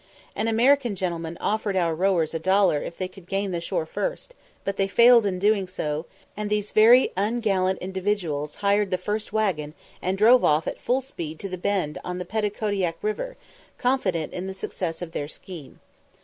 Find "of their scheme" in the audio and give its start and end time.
15.03-15.79